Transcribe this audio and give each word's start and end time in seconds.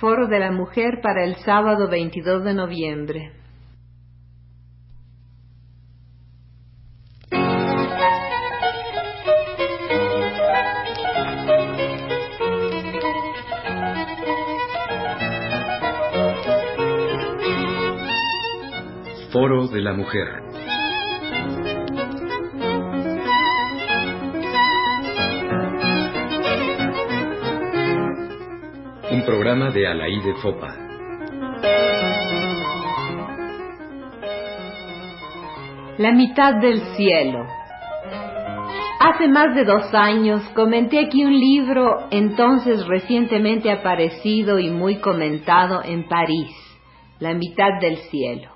Foro 0.00 0.28
de 0.28 0.38
la 0.38 0.50
Mujer 0.50 1.02
para 1.02 1.24
el 1.24 1.36
sábado 1.44 1.86
22 1.90 2.42
de 2.42 2.54
noviembre. 2.54 3.32
Foro 19.30 19.68
de 19.68 19.82
la 19.82 19.92
Mujer. 19.92 20.49
Programa 29.30 29.70
de 29.70 29.86
Alaí 29.86 30.20
Fopa. 30.42 30.74
La 35.98 36.10
mitad 36.10 36.54
del 36.54 36.80
cielo. 36.96 37.46
Hace 38.98 39.28
más 39.28 39.54
de 39.54 39.64
dos 39.64 39.94
años 39.94 40.42
comenté 40.56 40.98
aquí 40.98 41.24
un 41.24 41.38
libro 41.38 42.08
entonces 42.10 42.84
recientemente 42.88 43.70
aparecido 43.70 44.58
y 44.58 44.68
muy 44.68 44.96
comentado 44.96 45.80
en 45.84 46.08
París, 46.08 46.50
La 47.20 47.32
mitad 47.32 47.78
del 47.80 47.98
cielo. 48.10 48.49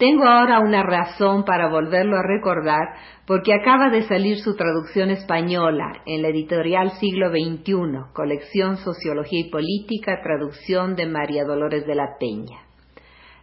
Tengo 0.00 0.24
ahora 0.24 0.60
una 0.60 0.82
razón 0.82 1.44
para 1.44 1.68
volverlo 1.68 2.16
a 2.16 2.22
recordar 2.22 2.88
porque 3.26 3.52
acaba 3.52 3.90
de 3.90 4.00
salir 4.04 4.38
su 4.38 4.56
traducción 4.56 5.10
española 5.10 5.92
en 6.06 6.22
la 6.22 6.28
editorial 6.28 6.92
Siglo 6.92 7.28
XXI, 7.28 8.10
colección 8.14 8.78
Sociología 8.78 9.40
y 9.40 9.50
Política, 9.50 10.22
traducción 10.22 10.96
de 10.96 11.04
María 11.04 11.44
Dolores 11.44 11.86
de 11.86 11.94
la 11.94 12.16
Peña. 12.18 12.60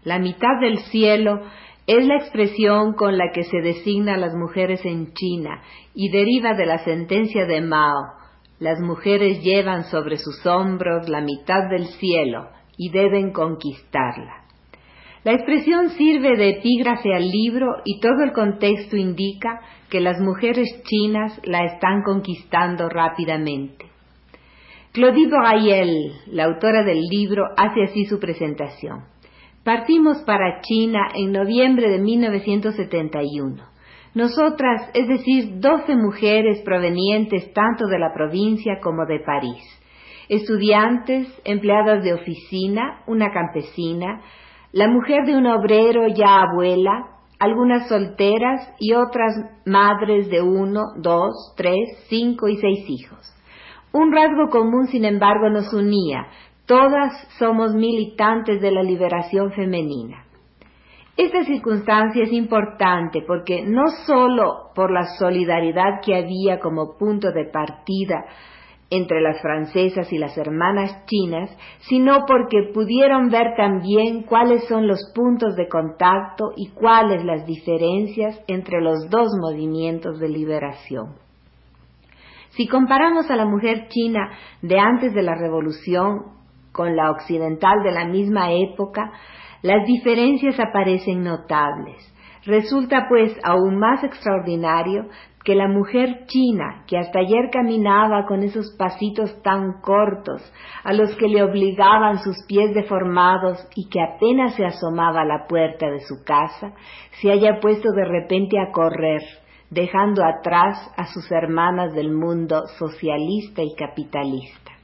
La 0.04 0.18
mitad 0.18 0.60
del 0.60 0.80
cielo 0.80 1.42
es 1.86 2.04
la 2.08 2.16
expresión 2.16 2.94
con 2.94 3.20
la 3.20 3.26
que 3.32 3.44
se 3.44 3.62
designa 3.62 4.16
a 4.16 4.18
las 4.18 4.34
mujeres 4.34 4.84
en 4.84 5.14
China 5.14 5.62
y 5.94 6.10
deriva 6.10 6.56
de 6.56 6.66
la 6.66 6.80
sentencia 6.80 7.46
de 7.46 7.62
Mao. 7.62 8.16
Las 8.58 8.80
mujeres 8.80 9.44
llevan 9.44 9.84
sobre 9.84 10.18
sus 10.18 10.44
hombros 10.48 11.08
la 11.08 11.22
mitad 11.22 11.70
del 11.70 11.86
cielo 11.86 12.50
y 12.78 12.90
deben 12.90 13.32
conquistarla. 13.32 14.47
La 15.28 15.34
expresión 15.34 15.90
sirve 15.90 16.38
de 16.38 16.52
epígrafe 16.52 17.14
al 17.14 17.30
libro 17.30 17.82
y 17.84 18.00
todo 18.00 18.24
el 18.24 18.32
contexto 18.32 18.96
indica 18.96 19.60
que 19.90 20.00
las 20.00 20.22
mujeres 20.22 20.82
chinas 20.86 21.38
la 21.44 21.66
están 21.66 22.02
conquistando 22.04 22.88
rápidamente. 22.88 23.88
Claudie 24.94 25.28
Borayel, 25.28 26.14
la 26.28 26.46
autora 26.46 26.86
del 26.86 27.02
libro, 27.02 27.44
hace 27.58 27.84
así 27.84 28.06
su 28.06 28.22
presentación. 28.22 29.04
Partimos 29.66 30.20
para 30.20 30.62
China 30.62 31.10
en 31.14 31.34
noviembre 31.34 31.90
de 31.90 32.00
1971. 32.00 33.64
Nosotras, 34.14 34.90
es 34.94 35.10
decir, 35.10 35.60
doce 35.60 35.98
mujeres 35.98 36.62
provenientes 36.62 37.52
tanto 37.52 37.88
de 37.88 38.00
la 38.00 38.14
provincia 38.14 38.80
como 38.82 39.06
de 39.06 39.20
París. 39.20 39.62
Estudiantes, 40.30 41.28
empleadas 41.44 42.02
de 42.02 42.14
oficina, 42.14 43.02
una 43.08 43.30
campesina, 43.34 44.22
la 44.72 44.88
mujer 44.88 45.26
de 45.26 45.36
un 45.36 45.48
obrero 45.48 46.08
ya 46.08 46.42
abuela, 46.42 47.08
algunas 47.40 47.88
solteras 47.88 48.74
y 48.80 48.94
otras 48.94 49.34
madres 49.66 50.30
de 50.30 50.42
uno, 50.42 50.94
dos, 50.98 51.54
tres, 51.56 52.06
cinco 52.10 52.48
y 52.48 52.58
seis 52.58 52.86
hijos. 52.90 53.34
Un 53.94 54.12
rasgo 54.12 54.50
común, 54.50 54.88
sin 54.88 55.06
embargo, 55.06 55.50
nos 55.50 55.74
unía. 55.74 56.28
Todas 56.66 57.14
somos 57.40 57.74
militantes 57.74 58.60
de 58.62 58.72
la 58.72 58.84
liberación 58.84 59.52
femenina. 59.54 60.26
Esta 61.16 61.44
circunstancia 61.46 62.24
es 62.24 62.32
importante 62.32 63.24
porque 63.26 63.64
no 63.64 63.88
sólo 64.06 64.70
por 64.76 64.92
la 64.92 65.06
solidaridad 65.18 66.02
que 66.06 66.16
había 66.16 66.60
como 66.60 66.98
punto 66.98 67.32
de 67.32 67.46
partida 67.46 68.26
entre 68.90 69.22
las 69.22 69.42
francesas 69.42 70.12
y 70.14 70.18
las 70.18 70.38
hermanas 70.38 71.06
chinas, 71.06 71.50
sino 71.90 72.26
porque 72.26 72.72
pudieron 72.74 73.30
ver 73.30 73.56
también 73.58 74.24
cuáles 74.24 74.66
son 74.68 74.88
los 74.88 75.12
puntos 75.14 75.56
de 75.56 75.68
contacto 75.68 76.52
y 76.56 76.70
cuáles 76.70 77.26
las 77.26 77.46
diferencias 77.46 78.42
entre 78.48 78.82
los 78.82 79.10
dos 79.10 79.30
movimientos 79.42 80.20
de 80.20 80.30
liberación. 80.30 81.16
Si 82.52 82.68
comparamos 82.68 83.30
a 83.30 83.36
la 83.36 83.46
mujer 83.46 83.88
china 83.90 84.32
de 84.62 84.80
antes 84.80 85.14
de 85.14 85.22
la 85.22 85.36
revolución 85.36 86.38
con 86.72 86.96
la 86.96 87.12
occidental 87.12 87.84
de 87.84 87.92
la 87.92 88.06
misma 88.06 88.52
época, 88.54 89.12
las 89.62 89.86
diferencias 89.86 90.60
aparecen 90.60 91.24
notables. 91.24 91.98
Resulta 92.46 93.08
pues 93.10 93.38
aún 93.44 93.78
más 93.78 94.04
extraordinario 94.04 95.08
que 95.48 95.56
la 95.56 95.70
mujer 95.70 96.26
china, 96.26 96.84
que 96.88 96.98
hasta 96.98 97.20
ayer 97.20 97.50
caminaba 97.50 98.26
con 98.26 98.44
esos 98.44 98.76
pasitos 98.78 99.42
tan 99.44 99.80
cortos, 99.80 100.42
a 100.84 100.92
los 100.92 101.16
que 101.16 101.30
le 101.30 101.42
obligaban 101.42 102.20
sus 102.20 102.36
pies 102.50 102.74
deformados 102.74 103.58
y 103.74 103.88
que 103.88 104.02
apenas 104.02 104.56
se 104.56 104.66
asomaba 104.66 105.22
a 105.22 105.26
la 105.26 105.48
puerta 105.48 105.90
de 105.90 106.02
su 106.02 106.22
casa, 106.26 106.74
se 107.22 107.32
haya 107.32 107.62
puesto 107.62 107.94
de 107.94 108.04
repente 108.04 108.60
a 108.60 108.74
correr, 108.74 109.22
dejando 109.70 110.22
atrás 110.26 110.92
a 110.98 111.06
sus 111.06 111.32
hermanas 111.32 111.94
del 111.94 112.12
mundo 112.12 112.64
socialista 112.78 113.62
y 113.64 113.74
capitalista. 113.74 114.77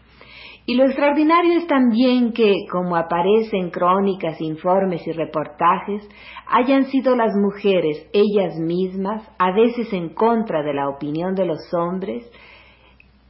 Y 0.66 0.76
lo 0.76 0.86
extraordinario 0.86 1.58
es 1.58 1.68
también 1.68 2.32
que, 2.32 2.54
como 2.72 2.96
aparece 2.96 3.58
en 3.58 3.70
crónicas, 3.70 4.40
informes 4.40 5.06
y 5.06 5.12
reportajes, 5.12 6.08
hayan 6.48 6.86
sido 6.86 7.18
las 7.18 7.34
mujeres 7.36 8.08
ellas 8.14 8.58
mismas, 8.58 9.30
a 9.38 9.52
veces 9.52 9.92
en 9.92 10.14
contra 10.14 10.64
de 10.64 10.74
la 10.74 10.88
opinión 10.88 11.36
de 11.36 11.46
los 11.46 11.60
hombres 11.74 12.32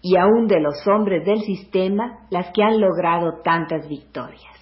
y 0.03 0.15
aún 0.15 0.47
de 0.47 0.59
los 0.59 0.75
hombres 0.87 1.25
del 1.25 1.39
sistema, 1.41 2.19
las 2.29 2.51
que 2.51 2.61
han 2.61 2.79
logrado 2.79 3.41
tantas 3.43 3.87
victorias. 3.89 4.53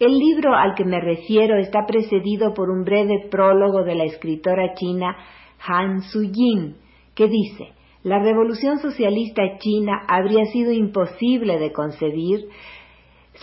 El 0.00 0.18
libro 0.18 0.56
al 0.56 0.74
que 0.74 0.84
me 0.84 1.00
refiero 1.00 1.56
está 1.56 1.86
precedido 1.86 2.52
por 2.52 2.68
un 2.68 2.82
breve 2.82 3.28
prólogo 3.30 3.84
de 3.84 3.94
la 3.94 4.04
escritora 4.04 4.74
china 4.74 5.16
Han 5.64 6.00
Su-jin, 6.02 6.78
que 7.14 7.28
dice, 7.28 7.68
la 8.02 8.18
revolución 8.18 8.78
socialista 8.78 9.42
china 9.58 10.02
habría 10.08 10.44
sido 10.46 10.72
imposible 10.72 11.58
de 11.58 11.72
concebir 11.72 12.48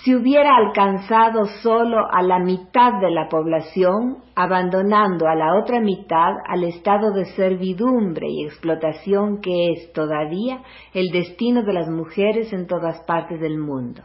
si 0.04 0.16
hubiera 0.16 0.56
alcanzado 0.56 1.46
solo 1.64 1.98
a 2.12 2.22
la 2.22 2.40
mitad 2.40 3.00
de 3.02 3.10
la 3.10 3.28
población, 3.28 4.20
abandonando 4.36 5.28
a 5.28 5.36
la 5.36 5.58
otra 5.60 5.80
mitad 5.82 6.36
al 6.48 6.64
estado 6.64 7.12
de 7.12 7.26
servidumbre 7.26 8.28
y 8.30 8.46
explotación 8.46 9.42
que 9.42 9.72
es 9.72 9.92
todavía 9.94 10.62
el 10.94 11.10
destino 11.10 11.64
de 11.64 11.74
las 11.74 11.90
mujeres 11.90 12.54
en 12.54 12.68
todas 12.68 13.02
partes 13.06 13.40
del 13.40 13.58
mundo. 13.58 14.04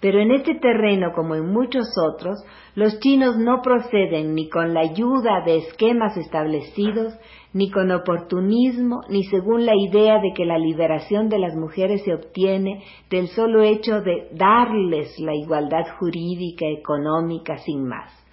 Pero 0.00 0.20
en 0.20 0.32
este 0.32 0.54
terreno, 0.56 1.12
como 1.14 1.34
en 1.34 1.50
muchos 1.50 1.86
otros, 1.98 2.38
los 2.74 2.98
chinos 3.00 3.38
no 3.38 3.62
proceden 3.62 4.34
ni 4.34 4.48
con 4.48 4.74
la 4.74 4.80
ayuda 4.80 5.42
de 5.44 5.58
esquemas 5.58 6.16
establecidos, 6.16 7.14
ni 7.52 7.70
con 7.70 7.90
oportunismo, 7.90 9.00
ni 9.08 9.24
según 9.24 9.64
la 9.64 9.74
idea 9.76 10.20
de 10.20 10.32
que 10.34 10.44
la 10.44 10.58
liberación 10.58 11.28
de 11.28 11.38
las 11.38 11.54
mujeres 11.54 12.02
se 12.04 12.14
obtiene 12.14 12.82
del 13.10 13.28
solo 13.28 13.62
hecho 13.62 14.00
de 14.00 14.28
darles 14.32 15.18
la 15.20 15.34
igualdad 15.34 15.86
jurídica, 15.98 16.66
económica, 16.66 17.56
sin 17.58 17.86
más. 17.86 18.23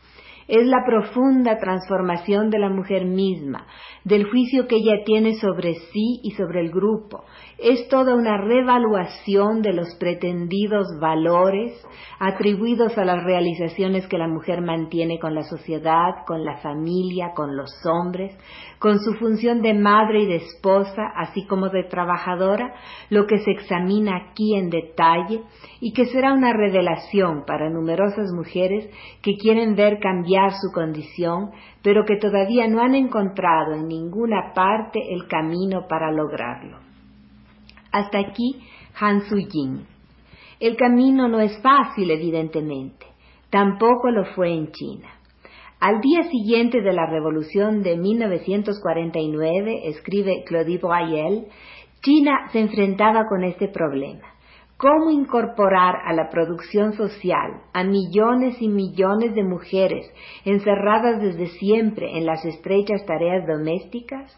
Es 0.52 0.68
la 0.68 0.84
profunda 0.86 1.60
transformación 1.60 2.50
de 2.50 2.60
la 2.60 2.68
mujer 2.68 3.06
misma, 3.06 3.68
del 4.04 4.30
juicio 4.30 4.68
que 4.68 4.76
ella 4.76 5.02
tiene 5.06 5.36
sobre 5.36 5.76
sí 5.76 6.20
y 6.24 6.32
sobre 6.32 6.60
el 6.60 6.72
grupo, 6.72 7.24
es 7.58 7.88
toda 7.88 8.16
una 8.16 8.38
revaluación 8.38 9.62
de 9.62 9.72
los 9.72 9.96
pretendidos 10.00 10.88
valores 11.00 11.72
atribuidos 12.20 12.98
a 12.98 13.06
las 13.06 13.24
realizaciones 13.24 14.08
que 14.08 14.18
la 14.18 14.28
mujer 14.28 14.62
mantiene 14.62 15.20
con 15.20 15.36
la 15.36 15.44
sociedad, 15.44 16.26
con 16.26 16.44
la 16.44 16.58
familia, 16.58 17.34
con 17.36 17.56
los 17.56 17.72
hombres, 17.86 18.36
con 18.80 19.00
su 19.00 19.14
función 19.14 19.62
de 19.62 19.76
madre 19.76 20.24
y 20.24 20.26
de 20.26 20.36
esposa, 20.38 21.04
así 21.16 21.46
como 21.46 21.70
de 21.70 21.84
trabajadora, 21.84 22.74
lo 23.10 23.26
que 23.26 23.38
se 23.38 23.52
examina 23.52 24.18
aquí 24.18 24.56
en 24.56 24.70
detalle 24.70 25.42
y 25.80 25.94
que 25.94 26.08
será 26.08 26.34
una 26.34 26.52
revelación 26.52 27.46
para 27.46 27.70
numerosas 27.70 28.32
mujeres 28.34 28.90
que 29.22 29.38
quieren 29.38 29.76
ver 29.76 30.00
cambiar 30.00 30.41
su 30.50 30.72
condición, 30.74 31.52
pero 31.84 32.04
que 32.06 32.18
todavía 32.18 32.68
no 32.68 32.82
han 32.82 32.96
encontrado 32.96 33.76
en 33.76 33.88
ninguna 33.88 34.54
parte 34.56 35.00
el 35.14 35.28
camino 35.28 35.86
para 35.88 36.12
lograrlo. 36.12 36.80
Hasta 37.92 38.20
aquí 38.20 38.64
Han 39.00 39.22
Su-jin. 39.22 39.86
El 40.60 40.76
camino 40.76 41.28
no 41.28 41.40
es 41.40 41.62
fácil, 41.62 42.10
evidentemente. 42.10 43.06
Tampoco 43.50 44.10
lo 44.10 44.26
fue 44.34 44.54
en 44.54 44.72
China. 44.72 45.10
Al 45.80 46.00
día 46.00 46.24
siguiente 46.30 46.82
de 46.82 46.94
la 46.94 47.08
revolución 47.08 47.82
de 47.82 47.98
1949, 47.98 49.88
escribe 49.90 50.44
Claudie 50.46 50.78
Boyel, 50.78 51.48
China 52.02 52.48
se 52.52 52.60
enfrentaba 52.60 53.26
con 53.28 53.44
este 53.44 53.68
problema. 53.68 54.31
Cómo 54.82 55.12
incorporar 55.12 55.98
a 56.06 56.14
la 56.14 56.28
producción 56.32 56.94
social 56.94 57.62
a 57.72 57.84
millones 57.84 58.60
y 58.60 58.68
millones 58.68 59.36
de 59.36 59.44
mujeres 59.44 60.12
encerradas 60.44 61.22
desde 61.22 61.50
siempre 61.60 62.18
en 62.18 62.26
las 62.26 62.44
estrechas 62.44 63.06
tareas 63.06 63.46
domésticas? 63.46 64.36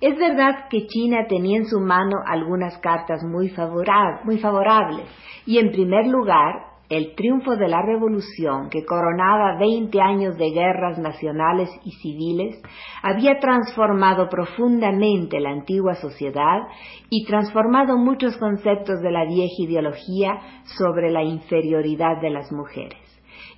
Es 0.00 0.18
verdad 0.18 0.68
que 0.70 0.86
China 0.86 1.26
tenía 1.28 1.58
en 1.58 1.66
su 1.66 1.78
mano 1.78 2.16
algunas 2.26 2.78
cartas 2.78 3.22
muy, 3.22 3.50
favorables 3.50 5.06
y 5.44 5.58
en 5.58 5.70
primer 5.70 6.06
lugar 6.06 6.71
el 6.92 7.14
triunfo 7.14 7.56
de 7.56 7.68
la 7.68 7.80
revolución, 7.80 8.68
que 8.68 8.84
coronaba 8.84 9.58
20 9.58 9.98
años 9.98 10.36
de 10.36 10.50
guerras 10.50 10.98
nacionales 10.98 11.70
y 11.84 11.92
civiles, 11.92 12.60
había 13.02 13.38
transformado 13.38 14.28
profundamente 14.28 15.40
la 15.40 15.52
antigua 15.52 15.94
sociedad 15.94 16.60
y 17.08 17.24
transformado 17.24 17.96
muchos 17.96 18.36
conceptos 18.36 19.00
de 19.00 19.10
la 19.10 19.24
vieja 19.24 19.54
ideología 19.58 20.38
sobre 20.76 21.10
la 21.10 21.22
inferioridad 21.22 22.20
de 22.20 22.28
las 22.28 22.52
mujeres. 22.52 22.98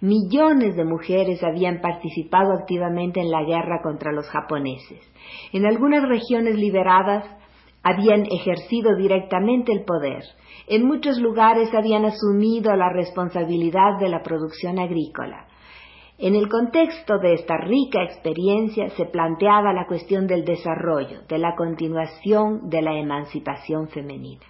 Millones 0.01 0.77
de 0.77 0.85
mujeres 0.85 1.43
habían 1.43 1.81
participado 1.81 2.53
activamente 2.53 3.21
en 3.21 3.33
la 3.33 3.43
guerra 3.43 3.81
contra 3.83 4.13
los 4.13 4.29
japoneses. 4.29 5.01
En 5.53 5.67
algunas 5.67 6.09
regiones 6.09 6.57
liberadas 6.57 7.25
habían 7.85 8.27
ejercido 8.27 8.97
directamente 8.97 9.73
el 9.73 9.85
poder 9.85 10.25
en 10.67 10.87
muchos 10.87 11.19
lugares 11.19 11.75
habían 11.75 12.07
asumido 12.07 12.75
la 12.75 12.89
responsabilidad 12.89 13.99
de 14.01 14.09
la 14.09 14.23
producción 14.23 14.79
agrícola. 14.79 15.47
En 16.17 16.35
el 16.35 16.49
contexto 16.49 17.19
de 17.19 17.35
esta 17.35 17.59
rica 17.59 18.03
experiencia 18.03 18.89
se 18.91 19.05
planteaba 19.05 19.75
la 19.75 19.87
cuestión 19.87 20.27
del 20.27 20.45
desarrollo, 20.45 21.23
de 21.29 21.39
la 21.39 21.55
continuación 21.55 22.71
de 22.71 22.81
la 22.81 22.95
emancipación 22.95 23.89
femenina. 23.89 24.47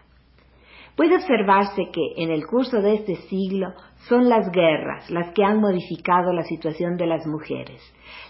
Puede 0.95 1.17
observarse 1.17 1.89
que 1.93 2.23
en 2.23 2.31
el 2.31 2.47
curso 2.47 2.81
de 2.81 2.95
este 2.95 3.17
siglo 3.29 3.73
son 4.09 4.29
las 4.29 4.49
guerras 4.53 5.11
las 5.11 5.33
que 5.33 5.43
han 5.43 5.61
modificado 5.61 6.33
la 6.33 6.45
situación 6.45 6.97
de 6.97 7.07
las 7.07 7.27
mujeres, 7.27 7.83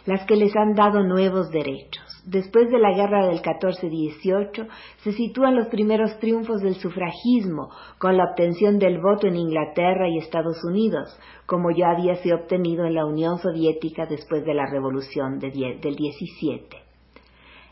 las 0.06 0.24
que 0.24 0.36
les 0.36 0.56
han 0.56 0.72
dado 0.74 1.02
nuevos 1.02 1.50
derechos. 1.50 2.03
Después 2.26 2.70
de 2.70 2.78
la 2.78 2.94
guerra 2.94 3.26
del 3.26 3.42
14-18 3.42 4.66
se 5.02 5.12
sitúan 5.12 5.56
los 5.56 5.66
primeros 5.66 6.18
triunfos 6.20 6.62
del 6.62 6.74
sufragismo 6.76 7.68
con 7.98 8.16
la 8.16 8.24
obtención 8.30 8.78
del 8.78 8.98
voto 8.98 9.26
en 9.26 9.36
Inglaterra 9.36 10.08
y 10.08 10.16
Estados 10.16 10.64
Unidos, 10.64 11.20
como 11.44 11.70
ya 11.70 11.90
había 11.90 12.14
sido 12.16 12.38
obtenido 12.38 12.86
en 12.86 12.94
la 12.94 13.04
Unión 13.04 13.36
Soviética 13.36 14.06
después 14.06 14.42
de 14.46 14.54
la 14.54 14.64
Revolución 14.70 15.38
del 15.38 15.52
17. 15.52 16.76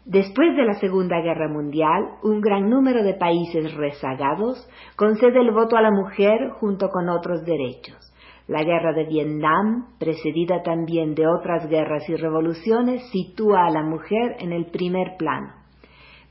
Después 0.04 0.54
de 0.54 0.64
la 0.64 0.74
Segunda 0.74 1.22
Guerra 1.22 1.48
Mundial, 1.48 2.18
un 2.22 2.42
gran 2.42 2.68
número 2.68 3.02
de 3.02 3.14
países 3.14 3.72
rezagados 3.72 4.68
concede 4.96 5.40
el 5.40 5.52
voto 5.52 5.78
a 5.78 5.82
la 5.82 5.92
mujer 5.92 6.50
junto 6.60 6.88
con 6.88 7.08
otros 7.08 7.42
derechos. 7.46 8.11
La 8.48 8.64
guerra 8.64 8.92
de 8.92 9.04
Vietnam, 9.04 9.96
precedida 9.98 10.62
también 10.62 11.14
de 11.14 11.26
otras 11.26 11.68
guerras 11.68 12.08
y 12.08 12.16
revoluciones, 12.16 13.08
sitúa 13.10 13.66
a 13.66 13.70
la 13.70 13.82
mujer 13.82 14.36
en 14.40 14.52
el 14.52 14.66
primer 14.66 15.16
plano. 15.16 15.52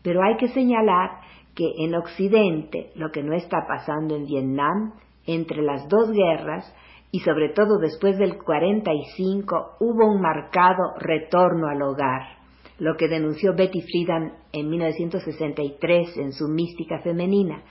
Pero 0.04 0.22
hay 0.22 0.36
que 0.38 0.50
señalar 0.50 1.22
que 1.56 1.66
en 1.80 1.96
Occidente, 1.96 2.92
lo 2.96 3.12
que 3.12 3.24
no 3.24 3.34
está 3.34 3.66
pasando 3.68 4.16
en 4.16 4.26
Vietnam, 4.26 4.94
entre 5.26 5.62
las 5.62 5.88
dos 5.88 6.12
guerras, 6.12 6.74
y 7.12 7.20
sobre 7.20 7.50
todo 7.50 7.78
después 7.78 8.18
del 8.18 8.38
45, 8.38 9.78
hubo 9.80 10.08
un 10.08 10.22
marcado 10.22 10.96
retorno 10.98 11.68
al 11.68 11.82
hogar, 11.82 12.38
lo 12.80 12.96
que 12.96 13.08
denunció 13.08 13.54
Betty 13.54 13.82
Friedan 13.82 14.34
en 14.54 14.70
1963 14.70 16.18
en 16.18 16.32
su 16.32 16.48
Mística 16.48 17.00
Femenina, 17.00 17.64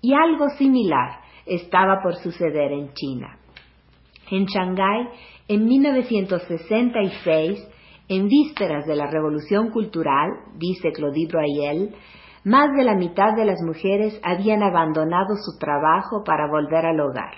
y 0.00 0.14
algo 0.14 0.48
similar 0.50 1.20
estaba 1.46 2.02
por 2.02 2.16
suceder 2.16 2.72
en 2.72 2.92
China. 2.94 3.38
En 4.30 4.46
Shanghái, 4.46 5.08
en 5.48 5.66
1966, 5.66 7.68
en 8.08 8.28
vísperas 8.28 8.86
de 8.86 8.96
la 8.96 9.06
Revolución 9.06 9.70
Cultural, 9.70 10.30
dice 10.56 10.92
Claudie 10.92 11.28
Royel, 11.30 11.94
más 12.44 12.74
de 12.76 12.84
la 12.84 12.94
mitad 12.94 13.34
de 13.36 13.44
las 13.44 13.60
mujeres 13.62 14.18
habían 14.22 14.62
abandonado 14.62 15.34
su 15.36 15.58
trabajo 15.58 16.24
para 16.24 16.48
volver 16.48 16.86
al 16.86 17.00
hogar. 17.00 17.34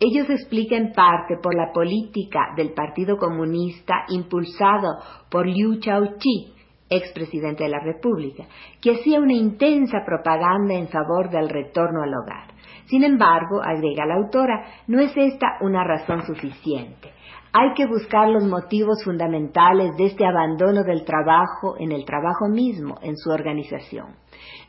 Ellos 0.00 0.28
explican 0.30 0.90
parte 0.96 1.36
por 1.40 1.54
la 1.54 1.70
política 1.72 2.48
del 2.56 2.72
Partido 2.72 3.18
Comunista 3.18 4.04
impulsado 4.08 4.98
por 5.30 5.46
Liu 5.46 5.78
Chao-chi, 5.78 6.54
expresidente 6.96 7.64
de 7.64 7.70
la 7.70 7.80
República, 7.80 8.44
que 8.80 8.92
hacía 8.92 9.20
una 9.20 9.34
intensa 9.34 9.98
propaganda 10.04 10.74
en 10.74 10.88
favor 10.88 11.30
del 11.30 11.48
retorno 11.48 12.02
al 12.02 12.14
hogar. 12.14 12.52
Sin 12.86 13.04
embargo, 13.04 13.62
agrega 13.62 14.06
la 14.06 14.16
autora, 14.16 14.66
no 14.86 15.00
es 15.00 15.16
esta 15.16 15.58
una 15.60 15.84
razón 15.84 16.22
suficiente. 16.26 17.12
Hay 17.54 17.74
que 17.74 17.86
buscar 17.86 18.28
los 18.28 18.44
motivos 18.44 19.04
fundamentales 19.04 19.94
de 19.96 20.06
este 20.06 20.24
abandono 20.24 20.84
del 20.84 21.04
trabajo 21.04 21.76
en 21.78 21.92
el 21.92 22.04
trabajo 22.04 22.48
mismo, 22.48 22.96
en 23.02 23.16
su 23.16 23.30
organización. 23.30 24.16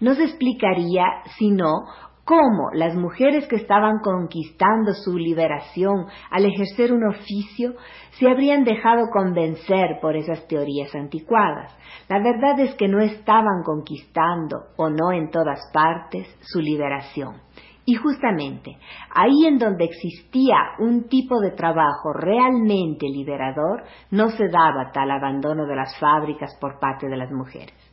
No 0.01 0.13
se 0.15 0.23
explicaría, 0.23 1.05
sino, 1.37 1.85
cómo 2.25 2.69
las 2.73 2.95
mujeres 2.95 3.47
que 3.47 3.57
estaban 3.57 3.99
conquistando 3.99 4.93
su 4.93 5.17
liberación 5.17 6.05
al 6.29 6.45
ejercer 6.45 6.93
un 6.93 7.05
oficio 7.05 7.73
se 8.11 8.29
habrían 8.29 8.63
dejado 8.63 9.09
convencer 9.11 9.99
por 10.01 10.15
esas 10.15 10.47
teorías 10.47 10.93
anticuadas. 10.95 11.75
La 12.07 12.19
verdad 12.19 12.59
es 12.59 12.75
que 12.75 12.87
no 12.87 12.99
estaban 13.01 13.63
conquistando, 13.63 14.57
o 14.77 14.89
no 14.89 15.11
en 15.11 15.29
todas 15.31 15.59
partes, 15.73 16.27
su 16.41 16.59
liberación. 16.59 17.41
Y 17.85 17.95
justamente 17.95 18.77
ahí 19.13 19.45
en 19.45 19.57
donde 19.57 19.85
existía 19.85 20.55
un 20.79 21.09
tipo 21.09 21.41
de 21.41 21.51
trabajo 21.51 22.13
realmente 22.13 23.07
liberador, 23.07 23.83
no 24.09 24.29
se 24.29 24.47
daba 24.47 24.91
tal 24.93 25.11
abandono 25.11 25.65
de 25.65 25.75
las 25.75 25.99
fábricas 25.99 26.55
por 26.61 26.79
parte 26.79 27.09
de 27.09 27.17
las 27.17 27.31
mujeres. 27.31 27.92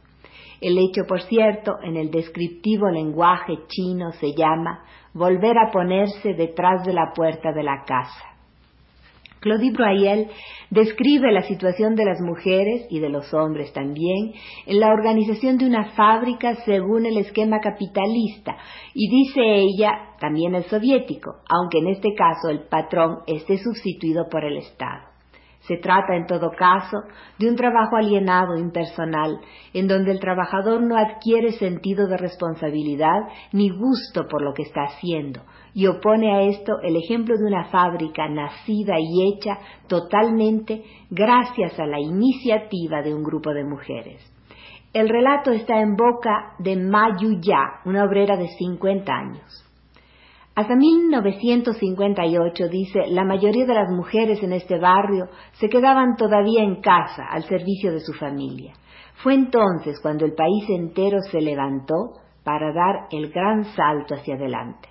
El 0.60 0.76
hecho, 0.78 1.06
por 1.06 1.22
cierto, 1.22 1.76
en 1.82 1.96
el 1.96 2.10
descriptivo 2.10 2.90
lenguaje 2.90 3.54
chino 3.68 4.12
se 4.12 4.34
llama 4.34 4.84
volver 5.14 5.56
a 5.58 5.70
ponerse 5.70 6.34
detrás 6.34 6.84
de 6.84 6.92
la 6.92 7.12
puerta 7.14 7.52
de 7.52 7.62
la 7.62 7.84
casa. 7.86 8.30
Claudie 9.40 9.72
Broyel 9.72 10.28
describe 10.68 11.32
la 11.32 11.42
situación 11.42 11.94
de 11.94 12.04
las 12.04 12.20
mujeres 12.20 12.86
y 12.90 13.00
de 13.00 13.08
los 13.08 13.32
hombres 13.32 13.72
también 13.72 14.32
en 14.66 14.80
la 14.80 14.92
organización 14.92 15.56
de 15.56 15.66
una 15.66 15.92
fábrica 15.92 16.56
según 16.66 17.06
el 17.06 17.16
esquema 17.16 17.58
capitalista 17.60 18.58
y 18.92 19.08
dice 19.08 19.40
ella 19.40 20.10
también 20.20 20.54
el 20.54 20.64
soviético, 20.64 21.36
aunque 21.48 21.78
en 21.78 21.88
este 21.88 22.14
caso 22.14 22.50
el 22.50 22.68
patrón 22.68 23.20
esté 23.26 23.56
sustituido 23.56 24.28
por 24.30 24.44
el 24.44 24.58
Estado. 24.58 25.09
Se 25.60 25.76
trata, 25.76 26.16
en 26.16 26.26
todo 26.26 26.50
caso, 26.52 27.02
de 27.38 27.48
un 27.48 27.56
trabajo 27.56 27.96
alienado, 27.96 28.56
impersonal, 28.56 29.40
en 29.74 29.86
donde 29.88 30.12
el 30.12 30.18
trabajador 30.18 30.82
no 30.82 30.96
adquiere 30.96 31.52
sentido 31.52 32.08
de 32.08 32.16
responsabilidad 32.16 33.28
ni 33.52 33.68
gusto 33.68 34.26
por 34.26 34.42
lo 34.42 34.54
que 34.54 34.62
está 34.62 34.84
haciendo, 34.84 35.42
y 35.74 35.86
opone 35.86 36.32
a 36.34 36.42
esto 36.42 36.80
el 36.82 36.96
ejemplo 36.96 37.36
de 37.36 37.44
una 37.44 37.64
fábrica 37.66 38.26
nacida 38.28 38.94
y 38.98 39.32
hecha 39.32 39.58
totalmente 39.86 40.82
gracias 41.10 41.78
a 41.78 41.86
la 41.86 42.00
iniciativa 42.00 43.02
de 43.02 43.14
un 43.14 43.22
grupo 43.22 43.52
de 43.52 43.64
mujeres. 43.64 44.32
El 44.92 45.08
relato 45.08 45.52
está 45.52 45.80
en 45.80 45.94
boca 45.94 46.54
de 46.58 46.74
Ma 46.76 47.16
Ya, 47.18 47.80
una 47.84 48.04
obrera 48.04 48.36
de 48.36 48.48
50 48.48 49.12
años. 49.12 49.69
Hasta 50.60 50.76
1958, 50.76 52.68
dice, 52.68 53.06
la 53.08 53.24
mayoría 53.24 53.64
de 53.64 53.72
las 53.72 53.88
mujeres 53.88 54.42
en 54.42 54.52
este 54.52 54.78
barrio 54.78 55.30
se 55.52 55.70
quedaban 55.70 56.16
todavía 56.16 56.62
en 56.62 56.82
casa 56.82 57.24
al 57.30 57.44
servicio 57.44 57.90
de 57.92 58.00
su 58.00 58.12
familia. 58.12 58.74
Fue 59.22 59.32
entonces 59.32 59.98
cuando 60.02 60.26
el 60.26 60.34
país 60.34 60.68
entero 60.68 61.20
se 61.30 61.40
levantó 61.40 62.12
para 62.44 62.74
dar 62.74 63.06
el 63.10 63.30
gran 63.30 63.64
salto 63.74 64.16
hacia 64.16 64.34
adelante. 64.34 64.90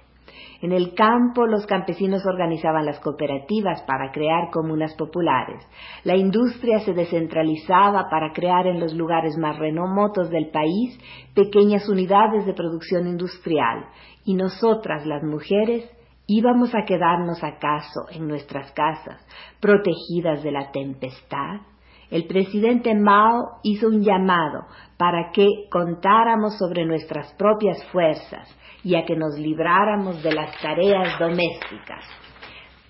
En 0.61 0.71
el 0.71 0.93
campo 0.93 1.45
los 1.45 1.65
campesinos 1.65 2.25
organizaban 2.25 2.85
las 2.85 2.99
cooperativas 2.99 3.81
para 3.83 4.11
crear 4.11 4.49
comunas 4.51 4.93
populares. 4.95 5.65
La 6.03 6.15
industria 6.15 6.79
se 6.79 6.93
descentralizaba 6.93 8.09
para 8.09 8.33
crear 8.33 8.67
en 8.67 8.79
los 8.79 8.93
lugares 8.93 9.37
más 9.37 9.57
remotos 9.57 10.29
del 10.29 10.49
país 10.49 10.99
pequeñas 11.33 11.87
unidades 11.87 12.45
de 12.45 12.53
producción 12.53 13.07
industrial. 13.07 13.85
Y 14.25 14.33
nosotras, 14.35 15.05
las 15.05 15.23
mujeres, 15.23 15.89
íbamos 16.27 16.75
a 16.75 16.85
quedarnos 16.85 17.43
acaso 17.43 18.05
en 18.11 18.27
nuestras 18.27 18.71
casas, 18.73 19.25
protegidas 19.59 20.43
de 20.43 20.51
la 20.51 20.71
tempestad. 20.71 21.61
El 22.09 22.25
presidente 22.25 22.95
Mao 22.95 23.59
hizo 23.63 23.87
un 23.87 24.01
llamado 24.01 24.65
para 24.97 25.31
que 25.31 25.47
contáramos 25.71 26.57
sobre 26.57 26.85
nuestras 26.85 27.33
propias 27.35 27.83
fuerzas, 27.91 28.55
y 28.83 28.95
a 28.95 29.05
que 29.05 29.15
nos 29.15 29.37
libráramos 29.37 30.21
de 30.23 30.31
las 30.33 30.57
tareas 30.61 31.19
domésticas, 31.19 32.05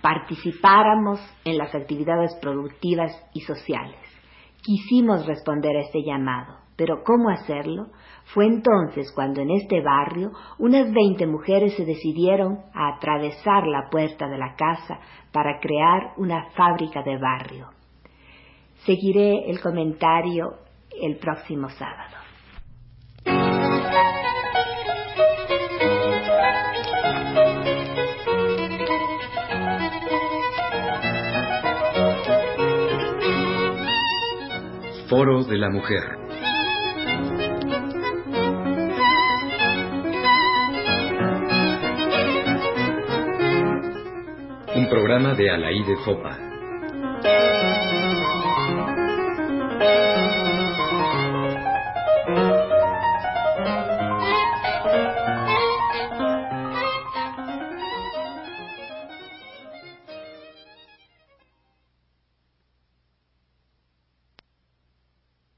participáramos 0.02 1.20
en 1.46 1.58
las 1.58 1.74
actividades 1.74 2.36
productivas 2.42 3.12
y 3.34 3.42
sociales. 3.42 4.00
Quisimos 4.62 5.26
responder 5.26 5.76
a 5.78 5.82
este 5.82 6.04
llamado 6.04 6.58
Pero 6.76 7.04
¿cómo 7.04 7.30
hacerlo? 7.30 7.88
Fue 8.34 8.46
entonces 8.46 9.12
cuando 9.14 9.42
en 9.42 9.52
este 9.52 9.82
barrio 9.82 10.32
unas 10.60 10.92
veinte 10.94 11.26
mujeres 11.28 11.76
se 11.76 11.86
decidieron 11.86 12.60
a 12.74 12.96
atravesar 12.96 13.68
la 13.68 13.90
puerta 13.90 14.28
de 14.28 14.38
la 14.38 14.56
casa 14.56 15.00
para 15.32 15.60
crear 15.60 16.14
una 16.18 16.50
fábrica 16.52 17.02
de 17.04 17.18
barrio. 17.18 17.79
Seguiré 18.86 19.50
el 19.50 19.60
comentario 19.60 20.60
el 21.02 21.18
próximo 21.18 21.70
sábado. 21.70 22.18
Foro 35.10 35.44
de 35.44 35.58
la 35.58 35.70
Mujer. 35.70 36.04
Un 44.76 44.88
programa 44.88 45.34
de 45.34 45.50
Alaí 45.50 45.84
de 45.84 45.98
Fopa. 46.06 46.38